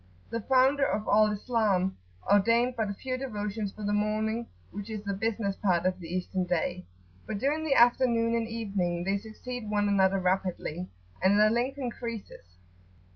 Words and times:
The 0.31 0.41
founder 0.41 0.83
of 0.83 1.07
Al 1.07 1.27
Islam 1.31 1.95
ordained 2.27 2.73
but 2.75 2.91
few 2.97 3.19
devotions 3.19 3.71
for 3.71 3.83
the 3.83 3.93
morning, 3.93 4.47
which 4.71 4.89
is 4.89 5.03
the 5.03 5.13
business 5.13 5.55
part 5.57 5.85
of 5.85 5.99
the 5.99 6.07
Eastern 6.07 6.45
day; 6.45 6.87
but 7.27 7.37
during 7.37 7.63
the 7.63 7.75
afternoon 7.75 8.33
and 8.33 8.47
evening 8.47 9.03
they 9.03 9.19
succeed 9.19 9.69
one 9.69 9.87
another 9.87 10.17
rapidly, 10.17 10.89
and 11.21 11.39
their 11.39 11.51
length 11.51 11.77
increases. 11.77 12.57